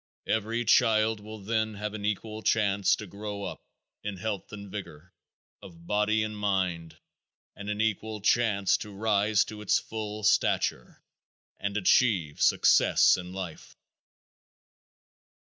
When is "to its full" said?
9.45-10.23